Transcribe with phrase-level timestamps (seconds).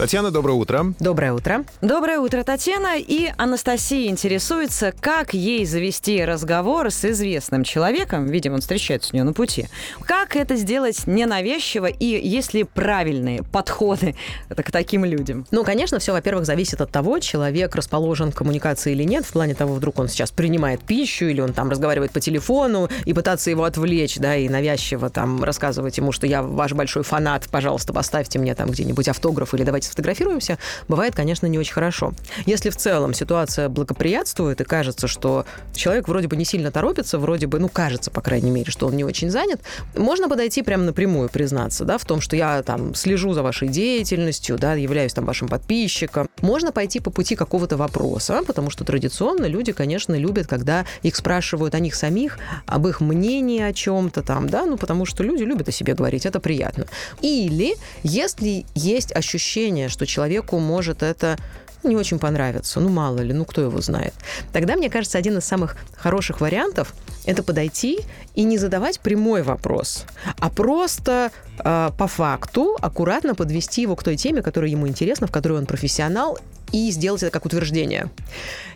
[0.00, 0.94] Татьяна, доброе утро.
[0.98, 1.66] Доброе утро.
[1.82, 2.96] Доброе утро, Татьяна.
[2.96, 9.24] И Анастасия интересуется, как ей завести разговор с известным человеком, видимо, он встречается у нее
[9.24, 9.68] на пути.
[10.06, 14.16] Как это сделать ненавязчиво и есть ли правильные подходы
[14.48, 15.46] к таким людям?
[15.50, 19.54] Ну, конечно, все, во-первых, зависит от того, человек расположен к коммуникации или нет, в плане
[19.54, 23.64] того, вдруг он сейчас принимает пищу или он там разговаривает по телефону, и пытаться его
[23.64, 28.54] отвлечь, да, и навязчиво там рассказывать ему, что я ваш большой фанат, пожалуйста, поставьте мне
[28.54, 30.58] там где-нибудь автограф или давайте сфотографируемся,
[30.88, 32.12] бывает, конечно, не очень хорошо.
[32.46, 35.44] Если в целом ситуация благоприятствует и кажется, что
[35.74, 38.96] человек вроде бы не сильно торопится, вроде бы, ну, кажется, по крайней мере, что он
[38.96, 39.60] не очень занят,
[39.96, 44.58] можно подойти прямо напрямую, признаться, да, в том, что я там слежу за вашей деятельностью,
[44.58, 46.28] да, являюсь там вашим подписчиком.
[46.40, 51.74] Можно пойти по пути какого-то вопроса, потому что традиционно люди, конечно, любят, когда их спрашивают
[51.74, 55.68] о них самих, об их мнении о чем-то там, да, ну, потому что люди любят
[55.68, 56.86] о себе говорить, это приятно.
[57.20, 61.36] Или, если есть ощущение, что человеку может это
[61.82, 64.12] не очень понравится, ну мало ли, ну кто его знает.
[64.52, 66.92] Тогда, мне кажется, один из самых хороших вариантов–
[67.26, 68.00] это подойти
[68.34, 70.04] и не задавать прямой вопрос,
[70.38, 75.32] а просто э, по факту аккуратно подвести его к той теме, которая ему интересна, в
[75.32, 76.38] которой он профессионал,
[76.72, 78.10] и сделать это как утверждение.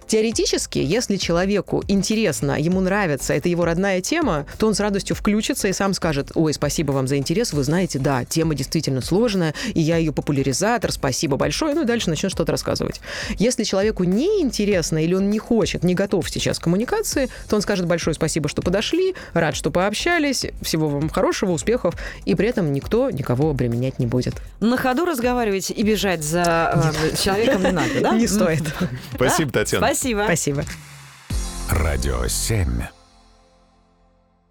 [0.07, 5.69] Теоретически, если человеку интересно, ему нравится, это его родная тема, то он с радостью включится
[5.69, 9.81] и сам скажет, ой, спасибо вам за интерес, вы знаете, да, тема действительно сложная, и
[9.81, 13.01] я ее популяризатор, спасибо большое, ну и дальше начнет что-то рассказывать.
[13.39, 17.63] Если человеку не интересно или он не хочет, не готов сейчас к коммуникации, то он
[17.63, 21.95] скажет большое спасибо, что подошли, рад, что пообщались, всего вам хорошего, успехов,
[22.25, 24.35] и при этом никто никого обременять не будет.
[24.61, 28.17] На ходу разговаривать и бежать за э, человеком не надо, да?
[28.17, 28.63] Не стоит.
[29.15, 29.87] Спасибо, Татьяна.
[29.95, 30.25] Спасибо.
[30.25, 30.65] Спасибо.
[31.71, 32.89] Радио 7.